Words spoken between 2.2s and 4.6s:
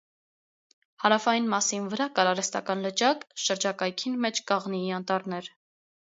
արհեստական լճակ, շրջակայքին մէջ՝